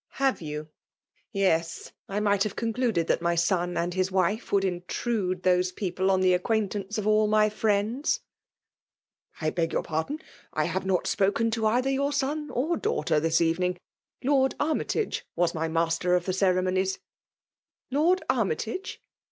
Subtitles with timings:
[0.01, 0.67] T.,'' 'Have you?
[1.31, 1.91] Yes!
[2.09, 6.09] I might have 4!0nw efatded that my son and his wife would intrudd tinwe people
[6.09, 8.19] on the acquaintance of all iny '/:'^
[9.39, 10.17] I beg your pardon;
[10.53, 11.51] I hare not spoken.
[11.55, 13.77] io either your son or daughter this eveniagi
[14.23, 16.97] Xiord Armytago was my master of the' cere* toosbs.".
[17.93, 18.97] "^I^ocd Airmytage?